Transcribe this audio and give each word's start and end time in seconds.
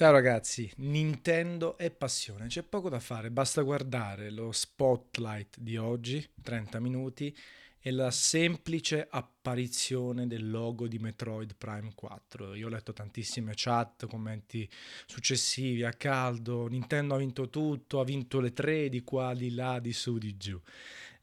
Ciao 0.00 0.12
ragazzi, 0.12 0.72
Nintendo 0.76 1.76
è 1.76 1.90
passione, 1.90 2.46
c'è 2.46 2.62
poco 2.62 2.88
da 2.88 3.00
fare, 3.00 3.30
basta 3.30 3.60
guardare 3.60 4.30
lo 4.30 4.50
spotlight 4.50 5.58
di 5.58 5.76
oggi, 5.76 6.26
30 6.42 6.80
minuti, 6.80 7.36
e 7.78 7.90
la 7.90 8.10
semplice 8.10 9.06
apparizione 9.10 10.26
del 10.26 10.48
logo 10.48 10.88
di 10.88 10.98
Metroid 10.98 11.54
Prime 11.54 11.92
4. 11.94 12.54
Io 12.54 12.68
ho 12.68 12.70
letto 12.70 12.94
tantissime 12.94 13.52
chat, 13.54 14.06
commenti 14.06 14.66
successivi 15.04 15.84
a 15.84 15.92
caldo, 15.92 16.66
Nintendo 16.66 17.14
ha 17.14 17.18
vinto 17.18 17.50
tutto, 17.50 18.00
ha 18.00 18.04
vinto 18.04 18.40
le 18.40 18.54
tre 18.54 18.88
di 18.88 19.02
qua, 19.02 19.34
di 19.34 19.52
là, 19.52 19.80
di 19.80 19.92
su, 19.92 20.16
di 20.16 20.34
giù. 20.38 20.58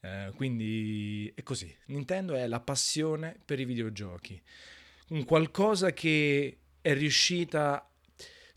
Eh, 0.02 0.30
quindi 0.36 1.32
è 1.34 1.42
così, 1.42 1.76
Nintendo 1.86 2.36
è 2.36 2.46
la 2.46 2.60
passione 2.60 3.40
per 3.44 3.58
i 3.58 3.64
videogiochi, 3.64 4.40
un 5.08 5.24
qualcosa 5.24 5.92
che 5.92 6.58
è 6.80 6.94
riuscita 6.94 7.82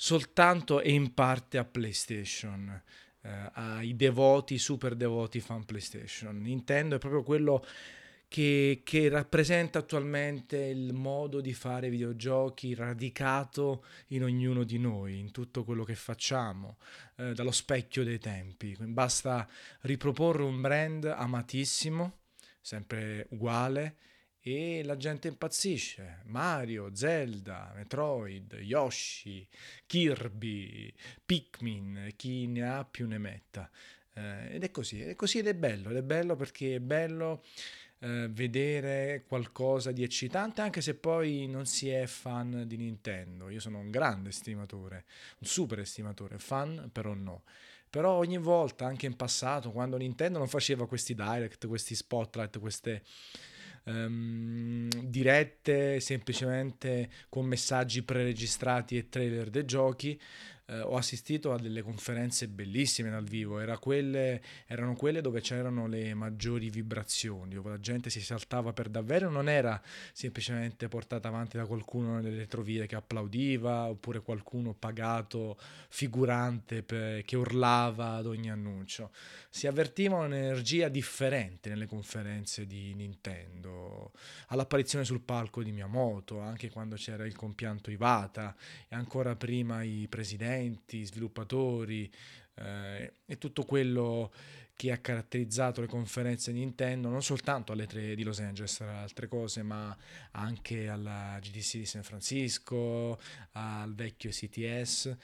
soltanto 0.04 0.82
e 0.82 0.94
in 0.94 1.14
parte 1.14 1.60
a 1.60 1.64
PlayStation, 1.64 2.82
eh, 3.22 3.50
ai 3.54 3.96
devoti, 3.96 4.58
super 4.58 4.96
devoti 4.96 5.40
fan 5.40 5.64
PlayStation. 5.64 6.42
Nintendo 6.42 6.96
è 6.96 6.98
proprio 6.98 7.22
quello 7.22 7.64
che, 8.28 8.82
che, 8.84 9.10
rappresenta 9.10 9.78
attualmente 9.78 10.58
il 10.58 10.94
modo 10.94 11.40
di 11.40 11.54
fare 11.54 11.92
videogiochi 11.92 12.74
radicato 12.74 13.86
in 14.08 14.24
ognuno 14.24 14.64
di 14.64 14.80
noi, 14.80 15.20
in 15.20 15.30
tutto 15.30 15.64
quello 15.64 15.84
che 15.84 15.94
facciamo, 15.94 16.78
eh, 17.18 17.34
dallo 17.36 17.52
specchio 17.52 18.04
dei 18.04 18.18
tempi. 18.18 18.76
Basta 18.80 19.48
riproporre 19.82 20.42
un 20.42 20.62
brand 20.62 21.06
amatissimo, 21.06 22.22
sempre 22.60 23.28
uguale, 23.30 23.98
e 24.42 24.84
la 24.84 24.98
gente 24.98 25.28
impazzisce. 25.28 26.22
Mario, 26.26 26.96
Zelda, 26.96 27.72
Metroid, 27.76 28.54
Yoshi, 28.62 29.48
Kirby, 29.86 30.94
Pikmin, 31.26 32.14
chi 32.16 32.48
ne 32.48 32.68
ha 32.68 32.84
più 32.84 33.08
ne 33.08 33.18
metta. 33.18 33.70
Eh, 34.14 34.56
ed 34.56 34.64
è 34.64 34.72
così, 34.72 35.02
è 35.02 35.16
così 35.16 35.38
ed 35.38 35.48
è 35.48 35.56
bello, 35.56 35.90
ed 35.92 35.98
è 35.98 36.04
bello 36.04 36.36
perché 36.36 36.76
è 36.76 36.80
bello 36.80 37.44
eh, 38.00 38.28
vedere 38.32 39.24
qualcosa 39.28 39.92
di 39.92 40.04
eccitante 40.04 40.62
anche 40.62 40.82
se 40.82 40.96
poi 40.96 41.48
non 41.48 41.66
si 41.66 41.90
è 41.90 42.08
fan 42.08 42.64
di 42.66 42.78
Nintendo. 42.78 43.50
Io 43.50 43.60
sono 43.60 43.78
un 43.78 43.92
grande 43.92 44.30
estimatore, 44.30 45.06
un 45.40 45.48
super 45.48 45.80
estimatore, 45.80 46.40
fan 46.40 46.90
però 46.92 47.14
no. 47.14 47.44
Però 47.90 48.14
ogni 48.14 48.38
volta, 48.38 48.86
anche 48.86 49.06
in 49.06 49.18
passato, 49.18 49.72
quando 49.72 49.98
Nintendo 49.98 50.38
non 50.38 50.48
faceva 50.48 50.88
questi 50.88 51.14
direct, 51.14 51.68
questi 51.68 51.94
spotlight, 51.94 52.58
queste 52.60 53.04
um, 53.84 54.88
dirette 55.04 56.00
semplicemente 56.00 57.10
con 57.30 57.46
messaggi 57.46 58.04
preregistrati 58.04 58.98
e 58.98 59.10
trailer 59.10 59.50
dei 59.50 59.66
giochi 59.66 60.20
eh, 60.72 60.80
ho 60.80 60.96
assistito 60.96 61.52
a 61.52 61.60
delle 61.60 61.82
conferenze 61.82 62.48
bellissime 62.48 63.10
dal 63.10 63.26
vivo, 63.26 63.60
Era 63.60 63.78
quelle, 63.78 64.42
erano 64.66 64.96
quelle 64.96 65.20
dove 65.20 65.42
c'erano 65.42 65.86
le 65.86 66.14
maggiori 66.14 66.70
vibrazioni, 66.70 67.56
dove 67.56 67.72
la 67.72 67.80
gente 67.80 68.10
si 68.10 68.22
saltava 68.22 68.72
per 68.72 68.88
davvero, 68.88 69.30
non 69.30 69.50
era 69.50 69.82
semplicemente 70.14 70.88
portata 70.88 71.28
avanti 71.28 71.58
da 71.58 71.66
qualcuno 71.66 72.16
nelle 72.16 72.38
retrovie 72.38 72.88
che 72.88 72.96
applaudiva 72.96 73.90
oppure 73.90 74.22
qualcuno 74.22 74.74
pagato 74.74 75.58
figurante 75.90 76.84
per, 76.84 77.24
che 77.24 77.36
urlava 77.36 78.14
ad 78.14 78.28
ogni 78.28 78.50
annuncio. 78.50 79.12
Si 79.50 79.68
avvertiva 79.68 80.16
un'energia 80.16 80.88
differente 80.88 81.68
nelle 81.68 81.86
conferenze 81.86 82.66
di 82.66 82.94
Nintendo, 82.96 84.14
all'apparizione 84.48 85.04
sul 85.04 85.20
palco 85.20 85.64
di 85.64 85.74
Miyamoto, 85.74 86.40
anche 86.40 86.70
quando 86.70 86.96
c'era 86.96 87.26
il 87.26 87.36
compianto 87.36 87.92
Iwata 87.92 88.56
e 88.88 88.96
ancora 88.96 89.36
prima 89.36 89.84
i 89.84 90.08
presidenti 90.10 90.61
utenti, 90.62 91.04
sviluppatori 91.04 92.12
eh, 92.56 93.14
e 93.26 93.38
tutto 93.38 93.64
quello 93.64 94.32
che 94.76 94.92
ha 94.92 94.98
caratterizzato 94.98 95.82
le 95.82 95.88
conferenze 95.88 96.52
Nintendo, 96.52 97.10
non 97.10 97.22
soltanto 97.22 97.72
alle 97.72 97.86
tre 97.86 98.16
di 98.16 98.24
Los 98.24 98.40
Angeles, 98.40 98.78
tra 98.78 99.02
altre 99.02 99.28
cose, 99.28 99.62
ma 99.62 99.96
anche 100.32 100.88
alla 100.88 101.38
GDC 101.40 101.78
di 101.78 101.86
San 101.86 102.02
Francisco, 102.02 103.20
al 103.52 103.94
vecchio 103.94 104.32
CTS. 104.32 105.16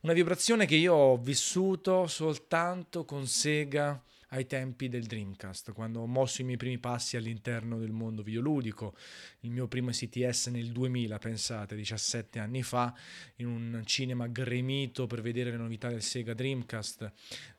Una 0.00 0.12
vibrazione 0.12 0.66
che 0.66 0.74
io 0.74 0.92
ho 0.92 1.16
vissuto 1.16 2.06
soltanto 2.06 3.06
con 3.06 3.26
Sega 3.26 3.98
ai 4.30 4.46
tempi 4.46 4.88
del 4.88 5.04
Dreamcast, 5.04 5.72
quando 5.72 6.00
ho 6.00 6.06
mosso 6.06 6.40
i 6.40 6.44
miei 6.44 6.56
primi 6.56 6.78
passi 6.78 7.16
all'interno 7.16 7.78
del 7.78 7.92
mondo 7.92 8.22
videoludico, 8.22 8.96
il 9.40 9.50
mio 9.50 9.68
primo 9.68 9.90
CTS 9.90 10.48
nel 10.48 10.72
2000, 10.72 11.18
pensate, 11.18 11.76
17 11.76 12.38
anni 12.40 12.62
fa, 12.62 12.92
in 13.36 13.46
un 13.46 13.82
cinema 13.84 14.26
gremito 14.26 15.06
per 15.06 15.22
vedere 15.22 15.50
le 15.50 15.56
novità 15.56 15.88
del 15.88 16.02
Sega 16.02 16.34
Dreamcast, 16.34 17.12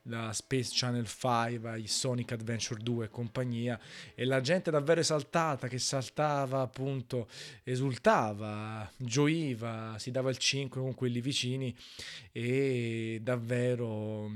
la 0.03 0.33
Space 0.33 0.71
Channel 0.73 1.07
5, 1.07 1.79
i 1.79 1.87
Sonic 1.87 2.33
Adventure 2.33 2.81
2 2.81 3.05
e 3.05 3.09
compagnia, 3.09 3.79
e 4.13 4.25
la 4.25 4.41
gente 4.41 4.69
davvero 4.69 4.99
esaltata 4.99 5.69
che 5.69 5.79
saltava 5.79 6.61
appunto, 6.61 7.29
esultava, 7.63 8.89
gioiva, 8.97 9.95
si 9.99 10.11
dava 10.11 10.29
il 10.29 10.37
5 10.37 10.81
con 10.81 10.93
quelli 10.95 11.21
vicini 11.21 11.73
e 12.31 13.19
davvero 13.21 14.29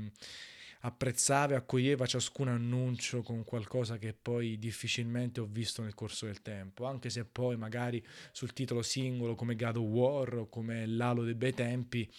apprezzava 0.84 1.52
e 1.52 1.56
accoglieva 1.56 2.06
ciascun 2.06 2.48
annuncio 2.48 3.22
con 3.22 3.44
qualcosa 3.44 3.98
che 3.98 4.14
poi 4.14 4.58
difficilmente 4.58 5.40
ho 5.40 5.48
visto 5.50 5.82
nel 5.82 5.94
corso 5.94 6.26
del 6.26 6.42
tempo, 6.42 6.86
anche 6.86 7.10
se 7.10 7.24
poi 7.24 7.56
magari 7.56 8.04
sul 8.32 8.52
titolo 8.52 8.82
singolo 8.82 9.34
come 9.34 9.54
God 9.54 9.76
of 9.76 9.84
War 9.84 10.34
o 10.34 10.48
come 10.48 10.86
L'Alo 10.86 11.22
dei 11.22 11.34
bei 11.34 11.54
tempi 11.54 12.10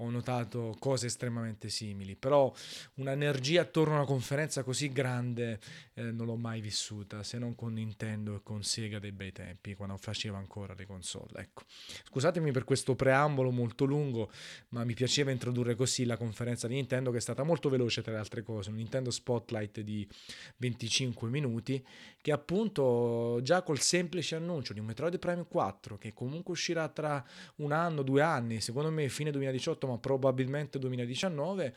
ho 0.00 0.10
notato 0.10 0.74
cose 0.78 1.06
estremamente 1.06 1.68
simili, 1.68 2.16
però 2.16 2.52
un'energia 2.94 3.62
attorno 3.62 3.94
a 3.94 3.96
una 3.98 4.06
conferenza 4.06 4.62
così 4.62 4.90
grande 4.90 5.60
eh, 5.94 6.10
non 6.10 6.26
l'ho 6.26 6.36
mai 6.36 6.60
vissuta, 6.60 7.22
se 7.22 7.38
non 7.38 7.54
con 7.54 7.74
Nintendo 7.74 8.36
e 8.36 8.40
con 8.42 8.62
Sega 8.62 8.98
dei 8.98 9.12
bei 9.12 9.32
tempi, 9.32 9.74
quando 9.74 9.96
faceva 9.98 10.38
ancora 10.38 10.74
le 10.74 10.86
console. 10.86 11.40
Ecco. 11.40 11.62
Scusatemi 12.08 12.50
per 12.50 12.64
questo 12.64 12.94
preambolo 12.94 13.50
molto 13.50 13.84
lungo, 13.84 14.30
ma 14.68 14.84
mi 14.84 14.94
piaceva 14.94 15.30
introdurre 15.30 15.74
così 15.74 16.04
la 16.04 16.16
conferenza 16.16 16.66
di 16.66 16.74
Nintendo 16.74 17.10
che 17.10 17.18
è 17.18 17.20
stata 17.20 17.42
molto 17.42 17.68
veloce 17.68 18.02
tra 18.02 18.12
le 18.12 18.18
altre 18.18 18.42
cose, 18.42 18.70
un 18.70 18.76
Nintendo 18.76 19.10
Spotlight 19.10 19.80
di 19.80 20.08
25 20.56 21.28
minuti 21.28 21.84
che 22.22 22.32
appunto 22.32 23.40
già 23.42 23.62
col 23.62 23.80
semplice 23.80 24.36
annuncio 24.36 24.72
di 24.72 24.80
un 24.80 24.86
Metroid 24.86 25.18
Prime 25.18 25.46
4 25.46 25.98
che 25.98 26.12
comunque 26.12 26.52
uscirà 26.52 26.88
tra 26.88 27.24
un 27.56 27.72
anno, 27.72 28.02
due 28.02 28.22
anni, 28.22 28.60
secondo 28.60 28.90
me 28.90 29.08
fine 29.08 29.30
2018 29.30 29.86
ma 29.90 29.98
probabilmente 29.98 30.78
2019, 30.78 31.74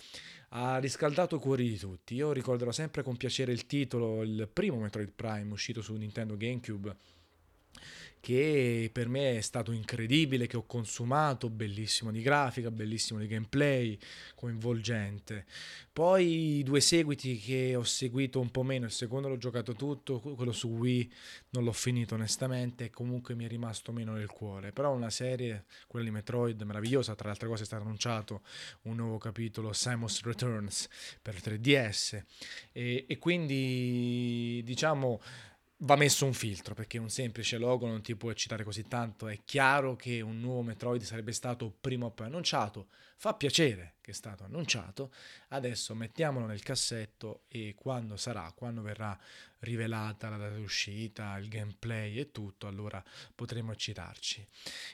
ha 0.50 0.78
riscaldato 0.78 1.36
i 1.36 1.40
cuori 1.40 1.70
di 1.70 1.78
tutti. 1.78 2.16
Io 2.16 2.32
ricorderò 2.32 2.72
sempre 2.72 3.04
con 3.04 3.18
piacere 3.18 3.52
il 3.52 3.66
titolo, 3.66 4.22
il 4.24 4.50
primo 4.52 4.78
Metroid 4.78 5.12
Prime 5.12 5.52
uscito 5.52 5.82
su 5.82 5.94
Nintendo 5.96 6.38
GameCube 6.38 6.96
che 8.24 8.90
per 8.90 9.10
me 9.10 9.36
è 9.36 9.42
stato 9.42 9.74
incredibile, 9.74 10.48
che 10.48 10.56
ho 10.56 10.66
consumato, 10.66 11.50
bellissimo 11.50 12.10
di 12.10 12.22
grafica, 12.22 12.72
bellissimo 12.72 13.20
di 13.20 13.28
gameplay, 13.28 14.00
coinvolgente. 14.34 15.46
Poi 15.92 16.60
i 16.60 16.64
due 16.64 16.80
seguiti 16.80 17.38
che 17.38 17.76
ho 17.76 17.84
seguito 17.84 18.40
un 18.40 18.50
po' 18.50 18.64
meno, 18.64 18.86
il 18.86 18.94
secondo 18.94 19.28
l'ho 19.28 19.36
giocato 19.36 19.74
tutto, 19.74 20.22
quello 20.22 20.54
su 20.54 20.70
Wii 20.70 21.14
non 21.50 21.66
l'ho 21.66 21.74
finito 21.74 22.16
onestamente 22.16 22.90
comunque 22.90 23.36
mi 23.36 23.44
è 23.44 23.50
rimasto 23.50 23.92
meno 23.92 24.14
nel 24.14 24.30
cuore. 24.30 24.72
Però 24.72 24.94
una 24.94 25.10
serie, 25.10 25.66
quella 25.88 26.06
di 26.06 26.12
Metroid, 26.12 26.62
meravigliosa, 26.62 27.16
tra 27.16 27.26
le 27.26 27.34
altre 27.34 27.50
cose 27.50 27.64
è 27.64 27.66
stato 27.66 27.84
annunciato 27.84 28.44
un 28.84 28.96
nuovo 28.96 29.18
capitolo, 29.18 29.74
Simon's 29.74 30.24
Returns, 30.24 30.88
per 31.22 31.36
3DS 31.36 32.24
e, 32.72 33.04
e 33.06 33.18
quindi 33.18 34.62
diciamo 34.64 35.20
va 35.84 35.96
messo 35.96 36.26
un 36.26 36.34
filtro 36.34 36.74
perché 36.74 36.98
un 36.98 37.10
semplice 37.10 37.58
logo 37.58 37.88
non 37.88 38.02
ti 38.02 38.16
può 38.16 38.32
eccitare 38.32 38.64
così 38.64 38.88
tanto. 38.88 39.28
È 39.28 39.40
chiaro 39.44 39.96
che 39.96 40.22
un 40.22 40.40
nuovo 40.40 40.62
Metroid 40.62 41.02
sarebbe 41.02 41.32
stato 41.32 41.74
prima 41.80 42.06
o 42.06 42.12
poi 42.12 42.28
annunciato. 42.28 42.88
Fa 43.24 43.34
piacere 43.36 43.94
che 44.04 44.12
è 44.12 44.14
stato 44.14 44.44
annunciato. 44.44 45.14
Adesso 45.50 45.96
mettiamolo 45.96 46.46
nel 46.46 46.62
cassetto 46.62 47.44
e 47.48 47.74
quando 47.74 48.18
sarà, 48.18 48.52
quando 48.54 48.82
verrà 48.82 49.18
rivelata 49.60 50.28
la 50.28 50.36
data 50.36 50.56
d'uscita, 50.56 51.38
il 51.38 51.48
gameplay 51.48 52.20
e 52.20 52.32
tutto, 52.32 52.68
allora 52.68 53.02
potremo 53.34 53.72
eccitarci. 53.72 54.46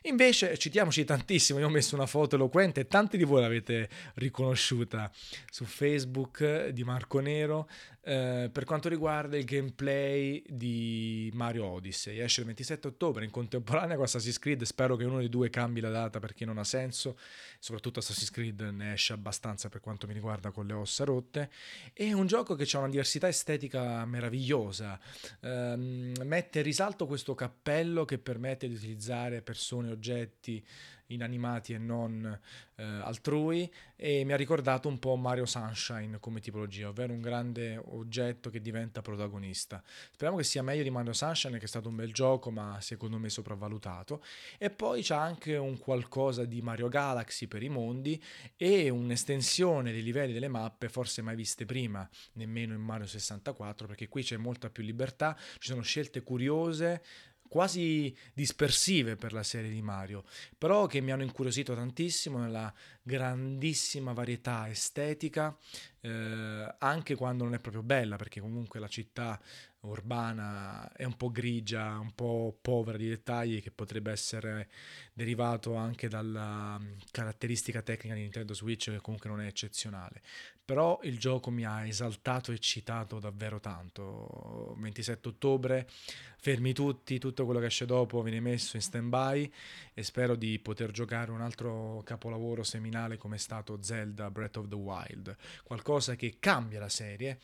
Invece, 0.04 0.56
citiamoci 0.60 1.06
tantissimo, 1.06 1.58
io 1.58 1.66
ho 1.66 1.72
messo 1.72 1.96
una 1.96 2.06
foto 2.06 2.36
eloquente 2.36 2.86
tanti 2.86 3.18
di 3.18 3.24
voi 3.24 3.42
l'avete 3.42 3.90
riconosciuta 4.16 5.12
su 5.50 5.66
Facebook 5.66 6.68
di 6.68 6.84
Marco 6.84 7.20
Nero 7.20 7.68
eh, 8.04 8.50
per 8.52 8.64
quanto 8.64 8.90
riguarda 8.90 9.38
il 9.38 9.46
gameplay 9.46 10.44
di 10.48 11.32
Mario 11.34 11.66
Odyssey. 11.66 12.20
Esce 12.20 12.42
il 12.42 12.46
27 12.46 12.90
ottobre 12.90 13.26
in 13.26 13.32
contemporanea 13.32 13.96
con 13.96 14.04
Assassin's 14.04 14.38
Creed, 14.38 14.62
spero 14.64 14.96
che 14.96 15.06
uno 15.06 15.18
dei 15.18 15.30
due 15.30 15.50
cambi 15.50 15.80
la 15.80 15.90
data 15.90 16.20
perché 16.20 16.46
non 16.46 16.60
ha 16.60 16.64
senso, 16.64 17.18
soprattutto 17.58 18.00
Assassin's 18.00 18.18
Creed 18.30 18.62
ne 18.62 18.94
esce 18.94 19.14
abbastanza 19.14 19.70
per 19.70 19.80
quanto 19.80 20.08
mi 20.08 20.14
riguarda 20.14 20.52
con 20.52 20.66
le 20.68 20.74
ossa 20.74 21.04
rotte. 21.04 21.50
È 21.94 22.12
un 22.12 22.28
gioco 22.28 22.56
che 22.56 22.68
ha 22.74 22.80
una 22.80 22.90
diversità 22.90 23.28
estetica 23.28 24.06
meravigliosa, 24.06 25.00
ehm, 25.42 26.14
mette 26.24 26.60
in 26.60 26.66
risalto 26.66 27.08
questo 27.08 27.34
cappello 27.36 28.06
che 28.06 28.18
permette 28.18 28.68
di 28.68 28.76
utilizzare 28.76 29.42
persone, 29.42 29.90
oggetti 29.92 30.66
inanimati 31.10 31.74
e 31.74 31.78
non 31.78 32.40
eh, 32.76 32.84
altrui 32.84 33.72
e 33.96 34.24
mi 34.24 34.34
ha 34.34 34.36
ricordato 34.36 34.88
un 34.88 35.00
po' 35.00 35.16
Mario 35.16 35.46
Sunshine 35.46 36.20
come 36.20 36.40
tipologia, 36.40 36.90
ovvero 36.90 37.14
un 37.14 37.22
grande 37.22 37.82
oggetto 37.90 38.50
che 38.50 38.62
diventa 38.62 39.02
protagonista. 39.02 39.84
Speriamo 40.12 40.38
che 40.38 40.44
sia 40.44 40.64
meglio 40.64 40.84
di 40.84 40.90
Mario 40.90 41.14
Sunshine 41.14 41.58
che 41.58 41.66
è 41.66 41.68
stato 41.68 41.90
un 41.90 41.96
bel 41.96 42.14
gioco 42.14 42.52
ma 42.52 42.80
secondo 42.82 43.18
me 43.18 43.30
sopravvalutato 43.30 44.24
e 44.58 44.70
poi 44.70 45.02
c'è 45.02 45.16
anche 45.16 45.56
un 45.56 45.78
qualcosa 45.78 46.46
di 46.46 46.62
Mario 46.62 46.88
Galaxy 46.88 47.48
per 47.48 47.64
i 47.64 47.70
mondi 47.70 48.22
e 48.56 48.90
un'estensione 48.90 49.92
dei 49.92 50.04
livelli 50.04 50.34
delle 50.34 50.48
mappe 50.48 50.90
forse 50.90 51.22
mai 51.22 51.36
viste 51.36 51.66
prima, 51.66 52.08
nemmeno 52.34 52.74
in 52.74 52.82
Mario 52.82 53.08
64 53.08 53.88
perché 53.88 54.08
qui 54.08 54.24
c'è 54.24 54.38
molta 54.38 54.70
più 54.70 54.84
libertà, 54.84 55.38
ci 55.58 55.70
sono 55.70 55.82
scelte 55.82 56.22
curiose 56.22 57.02
quasi 57.50 58.16
dispersive 58.34 59.18
per 59.18 59.34
la 59.34 59.44
serie 59.44 59.70
di 59.70 59.82
Mario, 59.82 60.24
però 60.58 60.86
che 60.86 61.02
mi 61.02 61.12
hanno 61.12 61.24
incuriosito 61.24 61.76
tantissimo 61.76 62.38
nella 62.38 62.74
grandissima 63.02 64.14
varietà 64.14 64.70
estetica, 64.70 65.58
eh, 66.02 66.76
anche 66.78 67.16
quando 67.16 67.44
non 67.44 67.54
è 67.54 67.60
proprio 67.60 67.84
bella, 67.84 68.16
perché 68.16 68.40
comunque 68.40 68.80
la 68.80 68.88
città 68.88 69.40
urbana 69.82 70.92
è 70.94 71.06
un 71.06 71.16
po' 71.16 71.32
grigia, 71.32 71.98
un 72.00 72.14
po' 72.14 72.58
povera 72.62 72.98
di 72.98 73.08
dettagli, 73.08 73.62
che 73.62 73.72
potrebbe 73.72 74.12
essere 74.12 74.70
derivato 75.14 75.76
anche 75.76 76.08
dalla 76.08 76.78
mm, 76.78 76.92
caratteristica 77.12 77.82
tecnica 77.82 78.16
di 78.16 78.22
Nintendo 78.22 78.54
Switch, 78.54 78.92
che 78.92 79.02
comunque 79.02 79.30
non 79.30 79.42
è 79.42 79.46
eccezionale. 79.46 80.22
Però 80.70 81.00
il 81.04 81.18
gioco 81.18 81.50
mi 81.50 81.66
ha 81.66 81.88
esaltato 81.88 82.52
e 82.52 82.56
eccitato 82.56 83.20
davvero 83.20 83.60
tanto. 83.60 84.76
27 84.78 85.30
ottobre, 85.30 85.90
fermi 86.38 86.74
tutti, 86.74 87.18
tutto 87.18 87.46
quello 87.46 87.60
che 87.60 87.66
esce 87.66 87.88
dopo 87.88 88.22
viene 88.22 88.40
messo 88.40 88.76
in 88.76 88.84
stand 88.84 89.10
by 89.10 89.52
e 89.96 90.04
spero 90.04 90.36
di 90.36 90.60
poter 90.60 90.92
giocare 90.92 91.32
un 91.32 91.42
altro 91.42 92.04
capolavoro 92.06 92.62
seminale 92.62 93.18
come 93.18 93.38
è 93.38 93.40
stato 93.40 93.80
Zelda 93.82 94.30
Breath 94.30 94.58
of 94.58 94.68
the 94.68 94.76
Wild, 94.76 95.36
qualcosa 95.64 95.89
che 96.16 96.38
cambia 96.40 96.80
la 96.80 96.90
serie 96.90 97.40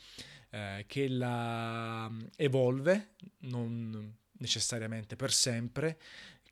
eh, 0.56 0.86
che 0.88 1.08
la 1.10 2.08
mm, 2.10 2.22
evolve, 2.38 3.16
non 3.40 4.16
necessariamente 4.38 5.16
per 5.16 5.32
sempre, 5.32 5.98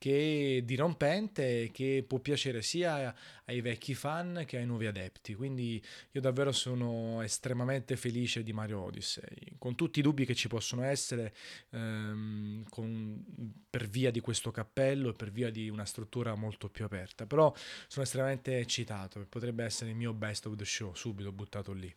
che 0.04 0.64
dirompente 0.66 1.70
che 1.72 2.04
può 2.06 2.20
piacere 2.20 2.62
sia 2.62 3.16
ai 3.46 3.62
vecchi 3.62 3.94
fan 3.94 4.44
che 4.46 4.58
ai 4.58 4.66
nuovi 4.66 4.86
adepti. 4.86 5.34
Quindi 5.34 5.82
io 6.12 6.20
davvero 6.20 6.52
sono 6.52 7.22
estremamente 7.22 7.96
felice 7.96 8.44
di 8.44 8.52
Mario 8.52 8.82
Odyssey, 8.82 9.56
con 9.58 9.76
tutti 9.76 10.00
i 10.00 10.02
dubbi 10.02 10.26
che 10.26 10.36
ci 10.36 10.50
possono 10.50 10.84
essere 10.84 11.34
ehm, 11.70 12.66
con, 12.68 13.24
per 13.70 13.88
via 13.88 14.12
di 14.12 14.20
questo 14.20 14.52
cappello 14.52 15.12
e 15.12 15.14
per 15.14 15.32
via 15.32 15.50
di 15.50 15.70
una 15.70 15.86
struttura 15.86 16.36
molto 16.36 16.68
più 16.68 16.84
aperta. 16.84 17.26
Però 17.26 17.56
sono 17.88 18.04
estremamente 18.04 18.58
eccitato, 18.58 19.26
potrebbe 19.30 19.64
essere 19.64 19.92
il 19.92 19.96
mio 19.96 20.12
best 20.14 20.48
of 20.48 20.58
the 20.58 20.66
show, 20.66 20.94
subito 20.94 21.32
buttato 21.32 21.72
lì 21.72 21.94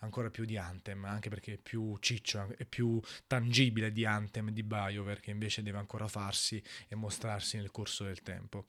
ancora 0.00 0.30
più 0.30 0.44
di 0.44 0.56
Anthem, 0.56 1.04
anche 1.04 1.28
perché 1.28 1.54
è 1.54 1.58
più 1.58 1.96
ciccio, 1.98 2.54
è 2.56 2.64
più 2.64 3.00
tangibile 3.26 3.92
di 3.92 4.04
Anthem 4.04 4.50
di 4.50 4.62
BioWare 4.62 5.20
che 5.20 5.30
invece 5.30 5.62
deve 5.62 5.78
ancora 5.78 6.06
farsi 6.08 6.62
e 6.86 6.94
mostrarsi 7.38 7.56
nel 7.56 7.70
corso 7.70 8.04
del 8.04 8.22
tempo. 8.22 8.66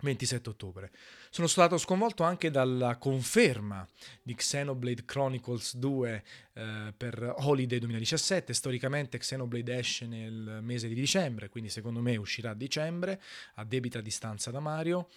27 0.00 0.48
ottobre. 0.50 0.90
Sono 1.30 1.46
stato 1.46 1.78
sconvolto 1.78 2.24
anche 2.24 2.50
dalla 2.50 2.96
conferma 2.96 3.86
di 4.22 4.34
Xenoblade 4.34 5.04
Chronicles 5.04 5.76
2 5.76 6.24
eh, 6.54 6.92
per 6.96 7.34
Holiday 7.38 7.78
2017. 7.78 8.52
Storicamente 8.52 9.18
Xenoblade 9.18 9.78
esce 9.78 10.06
nel 10.06 10.58
mese 10.60 10.88
di 10.88 10.94
dicembre, 10.94 11.48
quindi 11.48 11.70
secondo 11.70 12.00
me 12.00 12.16
uscirà 12.16 12.50
a 12.50 12.54
dicembre, 12.54 13.22
a 13.54 13.64
debita 13.64 14.00
distanza 14.00 14.50
da 14.50 14.60
Mario. 14.60 15.08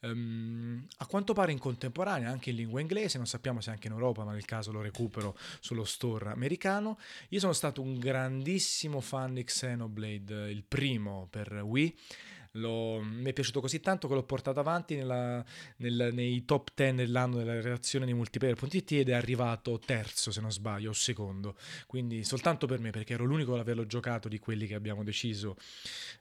Um, 0.00 0.86
a 0.98 1.06
quanto 1.06 1.32
pare 1.32 1.50
in 1.50 1.58
contemporanea, 1.58 2.30
anche 2.30 2.50
in 2.50 2.56
lingua 2.56 2.80
inglese, 2.80 3.16
non 3.16 3.26
sappiamo 3.26 3.60
se 3.62 3.70
anche 3.70 3.86
in 3.86 3.94
Europa, 3.94 4.24
ma 4.24 4.32
nel 4.32 4.44
caso 4.44 4.70
lo 4.70 4.82
recupero 4.82 5.36
sullo 5.60 5.84
store 5.84 6.30
americano. 6.30 6.98
Io 7.30 7.40
sono 7.40 7.54
stato 7.54 7.80
un 7.80 7.98
grandissimo 7.98 9.00
fan 9.00 9.34
di 9.34 9.42
Xenoblade, 9.42 10.50
il 10.50 10.62
primo 10.62 11.26
per 11.30 11.62
Wii 11.64 11.96
L'ho, 12.56 13.00
mi 13.00 13.30
è 13.30 13.32
piaciuto 13.32 13.60
così 13.60 13.80
tanto 13.80 14.06
che 14.06 14.14
l'ho 14.14 14.22
portato 14.22 14.60
avanti 14.60 14.94
nella, 14.94 15.44
nel, 15.78 16.10
nei 16.12 16.44
top 16.44 16.70
10 16.74 16.94
dell'anno 16.94 17.36
della 17.36 17.54
redazione 17.54 18.06
di 18.06 18.14
multiplayer.it 18.14 18.92
ed 18.92 19.08
è 19.08 19.12
arrivato 19.12 19.78
terzo 19.78 20.30
se 20.30 20.40
non 20.40 20.52
sbaglio 20.52 20.90
o 20.90 20.92
secondo. 20.92 21.56
Quindi 21.86 22.22
soltanto 22.24 22.66
per 22.66 22.78
me 22.78 22.90
perché 22.90 23.14
ero 23.14 23.24
l'unico 23.24 23.54
ad 23.54 23.60
averlo 23.60 23.86
giocato 23.86 24.28
di 24.28 24.38
quelli 24.38 24.66
che 24.66 24.74
abbiamo 24.74 25.02
deciso 25.02 25.56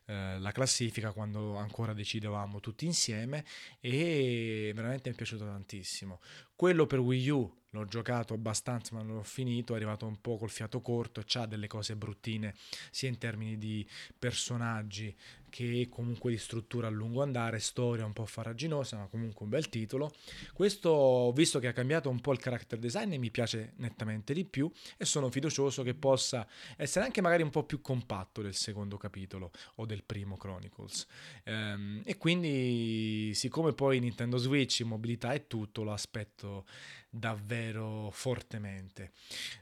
eh, 0.05 0.39
la 0.39 0.51
classifica 0.51 1.11
quando 1.11 1.55
ancora 1.57 1.93
decidevamo 1.93 2.59
tutti 2.59 2.85
insieme 2.85 3.45
e 3.79 4.71
veramente 4.73 5.09
mi 5.09 5.15
è 5.15 5.17
piaciuto 5.17 5.45
tantissimo. 5.45 6.19
Quello 6.55 6.87
per 6.87 6.99
Wii 6.99 7.29
U 7.29 7.61
l'ho 7.73 7.85
giocato 7.85 8.33
abbastanza 8.33 8.95
ma 8.95 9.01
non 9.01 9.15
l'ho 9.15 9.23
finito, 9.23 9.73
è 9.73 9.75
arrivato 9.75 10.05
un 10.05 10.19
po' 10.21 10.37
col 10.37 10.49
fiato 10.49 10.81
corto 10.81 11.19
e 11.19 11.25
ha 11.33 11.45
delle 11.45 11.67
cose 11.67 11.95
bruttine 11.95 12.53
sia 12.91 13.09
in 13.09 13.17
termini 13.17 13.57
di 13.57 13.85
personaggi 14.17 15.15
che 15.53 15.87
comunque 15.87 16.31
di 16.31 16.39
struttura 16.39 16.87
a 16.87 16.89
lungo 16.89 17.21
andare, 17.21 17.59
storia 17.59 18.05
un 18.05 18.13
po' 18.13 18.25
farraginosa 18.25 18.97
ma 18.97 19.05
comunque 19.05 19.43
un 19.43 19.49
bel 19.51 19.69
titolo. 19.69 20.11
Questo 20.51 21.31
visto 21.35 21.59
che 21.59 21.67
ha 21.67 21.73
cambiato 21.73 22.09
un 22.09 22.19
po' 22.21 22.31
il 22.31 22.39
character 22.39 22.79
design 22.79 23.13
mi 23.17 23.29
piace 23.29 23.73
nettamente 23.75 24.33
di 24.33 24.45
più 24.45 24.71
e 24.97 25.05
sono 25.05 25.29
fiducioso 25.29 25.83
che 25.83 25.93
possa 25.93 26.47
essere 26.75 27.05
anche 27.05 27.21
magari 27.21 27.43
un 27.43 27.51
po' 27.51 27.65
più 27.65 27.81
compatto 27.81 28.41
del 28.41 28.55
secondo 28.55 28.97
capitolo 28.97 29.51
o 29.75 29.85
del 29.85 30.03
primo 30.03 30.37
Chronicles. 30.37 31.05
Ehm, 31.43 32.01
e 32.03 32.17
quindi 32.17 33.31
siccome 33.35 33.73
poi 33.73 33.99
Nintendo 33.99 34.37
Switch 34.37 34.81
mobilità 34.81 35.33
è 35.33 35.45
tutto, 35.45 35.83
lo 35.83 35.91
aspetto 35.91 36.65
davvero 37.15 38.09
fortemente. 38.11 39.11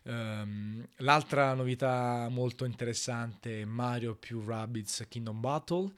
Um, 0.04 0.88
l'altra 0.98 1.54
novità 1.54 2.30
molto 2.30 2.64
interessante 2.64 3.62
è 3.62 3.66
Mario 3.66 4.16
più 4.16 4.42
Rabbids 4.42 5.06
Kingdom 5.10 5.42
Battle, 5.42 5.92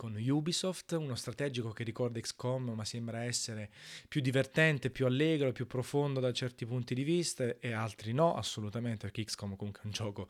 con 0.00 0.16
Ubisoft, 0.16 0.92
uno 0.92 1.14
strategico 1.14 1.72
che 1.72 1.84
ricorda 1.84 2.18
XCOM 2.18 2.70
ma 2.70 2.86
sembra 2.86 3.24
essere 3.24 3.68
più 4.08 4.22
divertente, 4.22 4.88
più 4.88 5.04
allegro, 5.04 5.52
più 5.52 5.66
profondo 5.66 6.20
da 6.20 6.32
certi 6.32 6.64
punti 6.64 6.94
di 6.94 7.02
vista 7.02 7.44
e 7.60 7.72
altri 7.72 8.14
no, 8.14 8.34
assolutamente, 8.34 9.00
perché 9.00 9.24
XCOM 9.24 9.56
comunque 9.56 9.82
è 9.82 9.84
un 9.84 9.92
gioco 9.92 10.28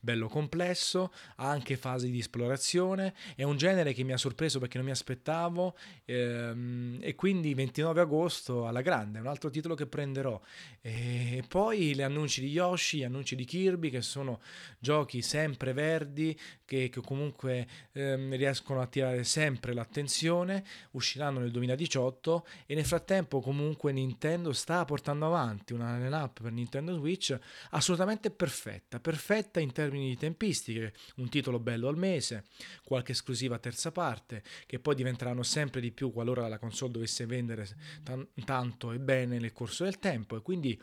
bello 0.00 0.26
complesso, 0.26 1.12
ha 1.36 1.48
anche 1.48 1.76
fasi 1.76 2.10
di 2.10 2.18
esplorazione, 2.18 3.14
è 3.36 3.44
un 3.44 3.56
genere 3.56 3.92
che 3.92 4.02
mi 4.02 4.12
ha 4.12 4.16
sorpreso 4.16 4.58
perché 4.58 4.78
non 4.78 4.86
mi 4.86 4.92
aspettavo 4.92 5.76
ehm, 6.06 6.98
e 7.00 7.14
quindi 7.14 7.54
29 7.54 8.00
agosto 8.00 8.66
alla 8.66 8.80
grande, 8.80 9.20
un 9.20 9.28
altro 9.28 9.48
titolo 9.48 9.76
che 9.76 9.86
prenderò. 9.86 10.40
E 10.80 11.44
poi 11.46 11.94
gli 11.94 12.02
annunci 12.02 12.40
di 12.40 12.48
Yoshi, 12.48 12.98
gli 12.98 13.04
annunci 13.04 13.36
di 13.36 13.44
Kirby 13.44 13.90
che 13.90 14.02
sono 14.02 14.40
giochi 14.80 15.22
sempre 15.22 15.72
verdi 15.72 16.36
che, 16.64 16.88
che 16.88 17.00
comunque 17.00 17.66
ehm, 17.92 18.34
riescono 18.34 18.80
a 18.80 18.86
tirare 18.86 19.03
attirare 19.04 19.24
sempre 19.24 19.74
l'attenzione, 19.74 20.64
usciranno 20.92 21.40
nel 21.40 21.50
2018 21.50 22.46
e 22.66 22.74
nel 22.74 22.84
frattempo 22.84 23.40
comunque 23.40 23.92
Nintendo 23.92 24.52
sta 24.52 24.84
portando 24.84 25.26
avanti 25.26 25.72
una 25.72 25.98
line-up 25.98 26.40
per 26.42 26.52
Nintendo 26.52 26.94
Switch 26.94 27.38
assolutamente 27.70 28.30
perfetta, 28.30 28.98
perfetta 28.98 29.60
in 29.60 29.72
termini 29.72 30.08
di 30.08 30.16
tempistiche, 30.16 30.94
un 31.16 31.28
titolo 31.28 31.58
bello 31.58 31.88
al 31.88 31.96
mese, 31.96 32.44
qualche 32.84 33.12
esclusiva 33.12 33.58
terza 33.58 33.92
parte, 33.92 34.42
che 34.66 34.78
poi 34.78 34.94
diventeranno 34.94 35.42
sempre 35.42 35.80
di 35.80 35.92
più 35.92 36.12
qualora 36.12 36.48
la 36.48 36.58
console 36.58 36.92
dovesse 36.92 37.26
vendere 37.26 37.66
t- 38.02 38.44
tanto 38.44 38.92
e 38.92 38.98
bene 38.98 39.38
nel 39.38 39.52
corso 39.52 39.84
del 39.84 39.98
tempo. 39.98 40.36
E 40.36 40.42
quindi 40.42 40.80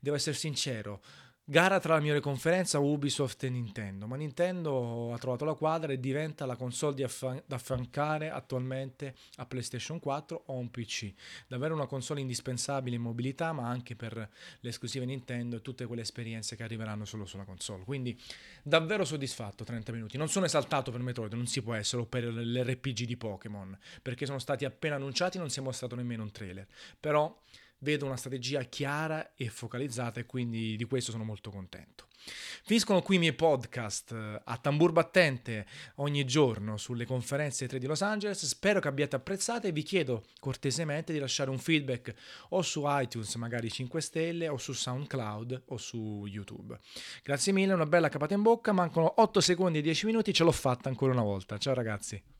devo 0.00 0.16
essere 0.16 0.36
sincero, 0.36 1.02
Gara 1.50 1.80
tra 1.80 1.94
la 1.94 2.00
migliore 2.00 2.20
conferenza 2.20 2.78
Ubisoft 2.78 3.42
e 3.42 3.48
Nintendo, 3.48 4.06
ma 4.06 4.16
Nintendo 4.16 5.14
ha 5.14 5.16
trovato 5.16 5.46
la 5.46 5.54
quadra 5.54 5.94
e 5.94 5.98
diventa 5.98 6.44
la 6.44 6.56
console 6.56 6.94
da 7.46 7.56
affiancare 7.56 8.28
attualmente 8.28 9.14
a 9.36 9.46
PlayStation 9.46 9.98
4 9.98 10.42
o 10.44 10.52
un 10.58 10.70
PC. 10.70 11.10
Davvero 11.46 11.72
una 11.72 11.86
console 11.86 12.20
indispensabile 12.20 12.96
in 12.96 13.00
mobilità, 13.00 13.52
ma 13.52 13.66
anche 13.66 13.96
per 13.96 14.28
le 14.60 14.68
esclusive 14.68 15.06
Nintendo 15.06 15.56
e 15.56 15.62
tutte 15.62 15.86
quelle 15.86 16.02
esperienze 16.02 16.54
che 16.54 16.64
arriveranno 16.64 17.06
solo 17.06 17.24
sulla 17.24 17.44
console. 17.44 17.82
Quindi 17.84 18.20
davvero 18.62 19.06
soddisfatto 19.06 19.64
30 19.64 19.90
minuti. 19.90 20.18
Non 20.18 20.28
sono 20.28 20.44
esaltato 20.44 20.90
per 20.90 21.00
Metroid, 21.00 21.32
non 21.32 21.46
si 21.46 21.62
può 21.62 21.72
essere, 21.72 22.02
o 22.02 22.04
per 22.04 22.24
l'RPG 22.24 23.04
di 23.04 23.16
Pokémon, 23.16 23.74
perché 24.02 24.26
sono 24.26 24.38
stati 24.38 24.66
appena 24.66 24.96
annunciati 24.96 25.38
e 25.38 25.40
non 25.40 25.48
si 25.48 25.60
è 25.60 25.62
mostrato 25.62 25.94
nemmeno 25.94 26.24
un 26.24 26.30
trailer. 26.30 26.66
Però 27.00 27.34
vedo 27.80 28.06
una 28.06 28.16
strategia 28.16 28.62
chiara 28.62 29.34
e 29.34 29.48
focalizzata 29.48 30.20
e 30.20 30.26
quindi 30.26 30.76
di 30.76 30.84
questo 30.84 31.10
sono 31.10 31.24
molto 31.24 31.50
contento. 31.50 32.06
Finiscono 32.64 33.00
qui 33.00 33.16
i 33.16 33.18
miei 33.18 33.32
podcast 33.32 34.12
eh, 34.12 34.40
a 34.44 34.56
tambur 34.58 34.92
battente 34.92 35.66
ogni 35.96 36.24
giorno 36.24 36.76
sulle 36.76 37.06
conferenze 37.06 37.66
3 37.66 37.78
di 37.78 37.86
Los 37.86 38.02
Angeles. 38.02 38.44
Spero 38.44 38.80
che 38.80 38.88
abbiate 38.88 39.16
apprezzato 39.16 39.66
e 39.66 39.72
vi 39.72 39.82
chiedo 39.82 40.24
cortesemente 40.40 41.12
di 41.12 41.18
lasciare 41.18 41.50
un 41.50 41.58
feedback 41.58 42.14
o 42.50 42.62
su 42.62 42.82
iTunes, 42.86 43.34
magari 43.36 43.70
5 43.70 44.00
stelle, 44.00 44.48
o 44.48 44.58
su 44.58 44.72
SoundCloud 44.72 45.62
o 45.66 45.76
su 45.76 46.24
YouTube. 46.26 46.78
Grazie 47.22 47.52
mille, 47.52 47.72
una 47.72 47.86
bella 47.86 48.08
capata 48.08 48.34
in 48.34 48.42
bocca. 48.42 48.72
Mancano 48.72 49.20
8 49.20 49.40
secondi 49.40 49.78
e 49.78 49.82
10 49.82 50.06
minuti, 50.06 50.32
ce 50.32 50.44
l'ho 50.44 50.52
fatta 50.52 50.88
ancora 50.88 51.12
una 51.12 51.22
volta. 51.22 51.56
Ciao 51.58 51.74
ragazzi. 51.74 52.37